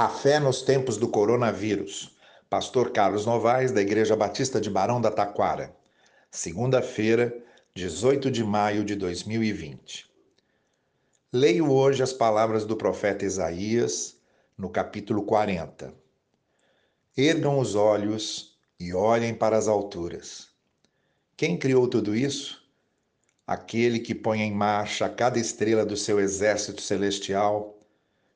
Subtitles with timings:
[0.00, 2.16] A fé nos tempos do coronavírus.
[2.48, 5.76] Pastor Carlos Novaes, da Igreja Batista de Barão da Taquara.
[6.30, 7.36] Segunda-feira,
[7.74, 10.10] 18 de maio de 2020.
[11.30, 14.16] Leio hoje as palavras do profeta Isaías,
[14.56, 15.92] no capítulo 40.
[17.14, 20.48] Ergam os olhos e olhem para as alturas.
[21.36, 22.66] Quem criou tudo isso?
[23.46, 27.76] Aquele que põe em marcha cada estrela do seu exército celestial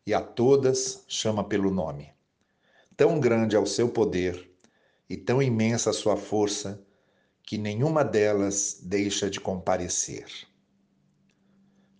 [0.06, 2.12] e a todas chama pelo nome.
[2.96, 4.50] Tão grande é o seu poder
[5.08, 6.84] e tão imensa a sua força
[7.42, 10.26] que nenhuma delas deixa de comparecer.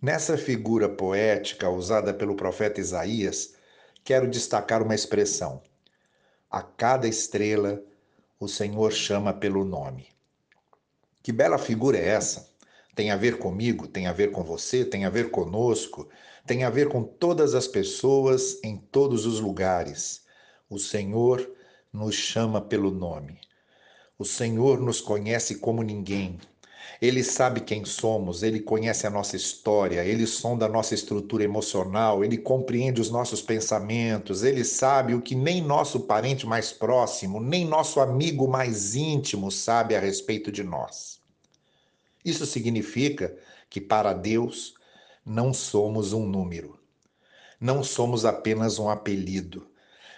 [0.01, 3.55] Nessa figura poética usada pelo profeta Isaías,
[4.03, 5.61] quero destacar uma expressão.
[6.49, 7.83] A cada estrela
[8.39, 10.07] o Senhor chama pelo nome.
[11.23, 12.54] Que bela figura é essa?
[12.95, 16.07] Tem a ver comigo, tem a ver com você, tem a ver conosco,
[16.47, 20.23] tem a ver com todas as pessoas em todos os lugares.
[20.69, 21.45] O Senhor
[21.91, 23.37] nos chama pelo nome.
[24.17, 26.39] O Senhor nos conhece como ninguém.
[27.01, 32.23] Ele sabe quem somos, ele conhece a nossa história, ele sonda a nossa estrutura emocional,
[32.23, 37.65] ele compreende os nossos pensamentos, ele sabe o que nem nosso parente mais próximo, nem
[37.65, 41.24] nosso amigo mais íntimo sabe a respeito de nós.
[42.25, 43.37] Isso significa
[43.69, 44.73] que para Deus
[45.23, 46.79] não somos um número,
[47.61, 49.69] não somos apenas um apelido,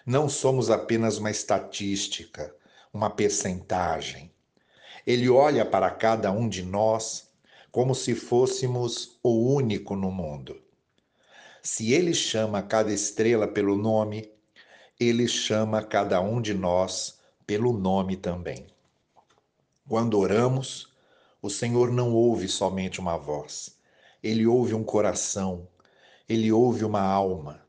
[0.06, 2.56] não somos apenas uma estatística,
[2.94, 4.32] uma percentagem.
[5.06, 7.30] Ele olha para cada um de nós
[7.72, 10.62] como se fôssemos o único no mundo.
[11.62, 14.32] Se ele chama cada estrela pelo nome,
[14.98, 18.66] ele chama cada um de nós pelo nome também.
[19.88, 20.96] Quando oramos,
[21.48, 23.80] o Senhor não ouve somente uma voz,
[24.22, 25.66] ele ouve um coração,
[26.28, 27.62] ele ouve uma alma.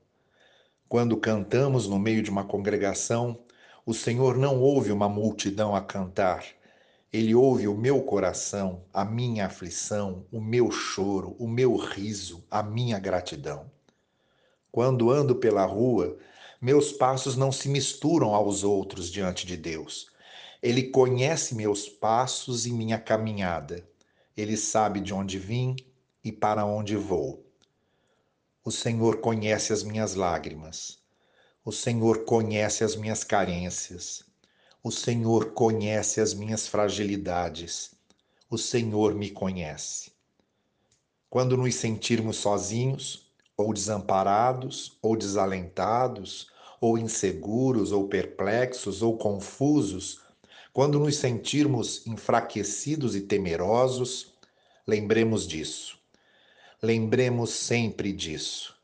[0.89, 3.39] Quando cantamos no meio de uma congregação,
[3.87, 6.45] o Senhor não ouve uma multidão a cantar,
[7.13, 12.65] ele ouve o meu coração, a minha aflição, o meu choro, o meu riso, a
[12.65, 13.71] minha gratidão.
[14.73, 16.19] Quando ando pela rua,
[16.61, 20.11] meus passos não se misturam aos outros diante de Deus.
[20.63, 23.89] Ele conhece meus passos e minha caminhada.
[24.37, 25.77] Ele sabe de onde vim
[26.25, 27.45] e para onde vou.
[28.65, 30.99] O Senhor conhece as minhas lágrimas.
[31.65, 34.25] O Senhor conhece as minhas carências.
[34.83, 37.95] O Senhor conhece as minhas fragilidades.
[38.51, 40.13] O Senhor me conhece.
[41.31, 46.49] Quando nos sentirmos sozinhos, ou desamparados, ou desalentados,
[46.81, 50.21] ou inseguros, ou perplexos, ou confusos,
[50.73, 54.33] quando nos sentirmos enfraquecidos e temerosos,
[54.87, 55.99] lembremos disso.
[56.83, 58.77] Lembremos sempre disso.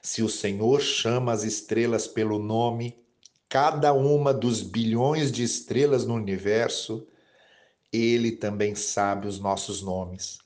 [0.00, 2.96] Se o Senhor chama as estrelas pelo nome,
[3.48, 7.06] cada uma dos bilhões de estrelas no universo,
[7.92, 10.38] ele também sabe os nossos nomes.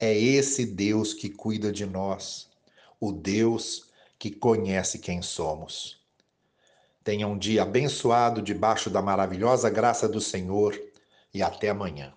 [0.00, 2.48] É esse Deus que cuida de nós,
[2.98, 6.00] o Deus que conhece quem somos.
[7.06, 10.76] Tenha um dia abençoado debaixo da maravilhosa graça do Senhor
[11.32, 12.12] e até amanhã.